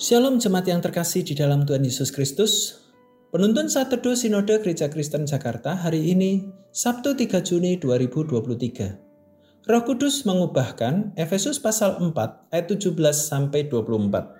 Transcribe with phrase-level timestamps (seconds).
[0.00, 2.80] Shalom jemaat yang terkasih di dalam Tuhan Yesus Kristus.
[3.28, 9.68] Penuntun saat teduh Sinode Gereja Kristen Jakarta hari ini, Sabtu 3 Juni 2023.
[9.68, 12.08] Roh Kudus mengubahkan Efesus pasal 4
[12.48, 14.32] ayat 17 sampai 24.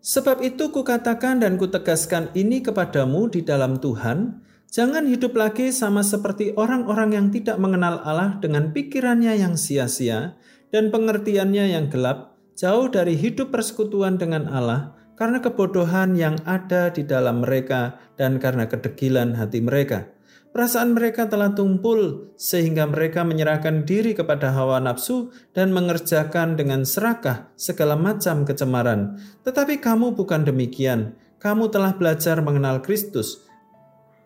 [0.00, 4.40] Sebab itu kukatakan dan kutegaskan ini kepadamu di dalam Tuhan,
[4.72, 10.40] jangan hidup lagi sama seperti orang-orang yang tidak mengenal Allah dengan pikirannya yang sia-sia
[10.72, 17.06] dan pengertiannya yang gelap, jauh dari hidup persekutuan dengan Allah karena kebodohan yang ada di
[17.06, 20.10] dalam mereka dan karena kedegilan hati mereka.
[20.50, 27.46] Perasaan mereka telah tumpul sehingga mereka menyerahkan diri kepada hawa nafsu dan mengerjakan dengan serakah
[27.54, 29.22] segala macam kecemaran.
[29.46, 31.14] Tetapi kamu bukan demikian.
[31.38, 33.46] Kamu telah belajar mengenal Kristus.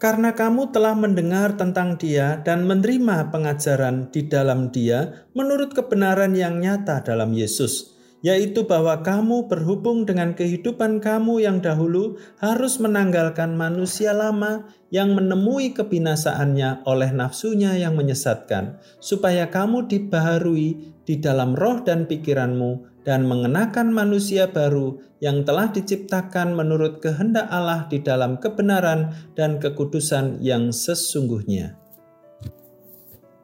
[0.00, 6.64] Karena kamu telah mendengar tentang Dia dan menerima pengajaran di dalam Dia menurut kebenaran yang
[6.64, 14.14] nyata dalam Yesus yaitu bahwa kamu berhubung dengan kehidupan kamu yang dahulu harus menanggalkan manusia
[14.14, 22.06] lama yang menemui kebinasaannya oleh nafsunya yang menyesatkan, supaya kamu dibaharui di dalam roh dan
[22.06, 29.58] pikiranmu dan mengenakan manusia baru yang telah diciptakan menurut kehendak Allah di dalam kebenaran dan
[29.58, 31.74] kekudusan yang sesungguhnya.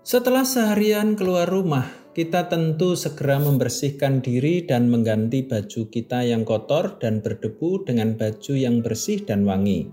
[0.07, 1.85] Setelah seharian keluar rumah,
[2.19, 8.59] kita tentu segera membersihkan diri dan mengganti baju kita yang kotor dan berdebu dengan baju
[8.59, 9.87] yang bersih dan wangi.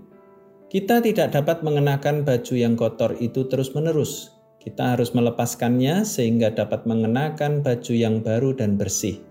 [0.66, 4.34] Kita tidak dapat mengenakan baju yang kotor itu terus-menerus.
[4.58, 9.22] Kita harus melepaskannya sehingga dapat mengenakan baju yang baru dan bersih.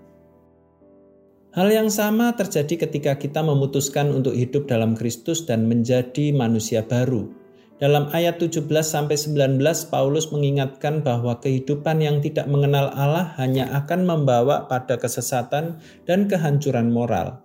[1.52, 7.44] Hal yang sama terjadi ketika kita memutuskan untuk hidup dalam Kristus dan menjadi manusia baru
[7.76, 9.60] dalam ayat 17 sampai 19
[9.92, 16.88] Paulus mengingatkan bahwa kehidupan yang tidak mengenal Allah hanya akan membawa pada kesesatan dan kehancuran
[16.88, 17.44] moral.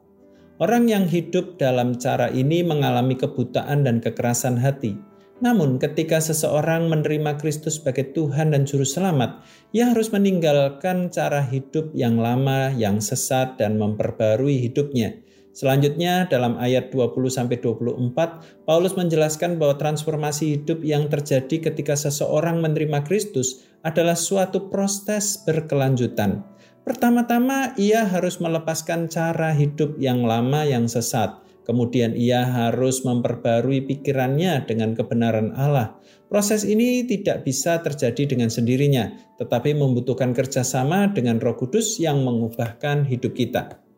[0.60, 4.94] Orang yang hidup dalam cara ini mengalami kebutaan dan kekerasan hati.
[5.40, 9.40] Namun, ketika seseorang menerima Kristus sebagai Tuhan dan Juru Selamat,
[9.72, 15.16] ia harus meninggalkan cara hidup yang lama, yang sesat, dan memperbarui hidupnya.
[15.50, 22.62] Selanjutnya dalam ayat 20 sampai 24 Paulus menjelaskan bahwa transformasi hidup yang terjadi ketika seseorang
[22.62, 26.46] menerima Kristus adalah suatu proses berkelanjutan.
[26.86, 31.42] Pertama-tama ia harus melepaskan cara hidup yang lama yang sesat.
[31.66, 35.94] Kemudian ia harus memperbarui pikirannya dengan kebenaran Allah.
[36.26, 43.06] Proses ini tidak bisa terjadi dengan sendirinya, tetapi membutuhkan kerjasama dengan Roh Kudus yang mengubahkan
[43.06, 43.89] hidup kita.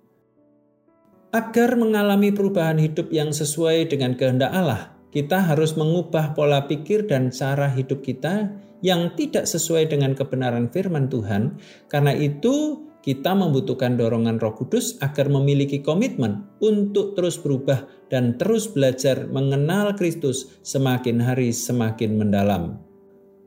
[1.33, 7.33] Agar mengalami perubahan hidup yang sesuai dengan kehendak Allah, kita harus mengubah pola pikir dan
[7.33, 8.53] cara hidup kita
[8.85, 11.57] yang tidak sesuai dengan kebenaran firman Tuhan.
[11.89, 18.69] Karena itu, kita membutuhkan dorongan Roh Kudus agar memiliki komitmen untuk terus berubah dan terus
[18.69, 22.92] belajar mengenal Kristus semakin hari semakin mendalam.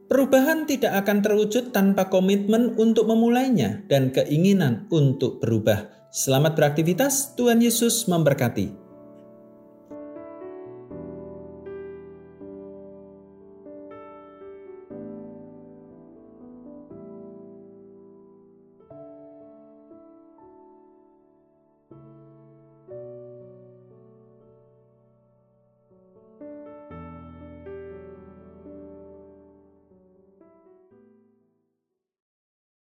[0.06, 5.90] Perubahan tidak akan terwujud tanpa komitmen untuk memulainya dan keinginan untuk berubah.
[6.14, 8.85] Selamat beraktivitas, Tuhan Yesus memberkati.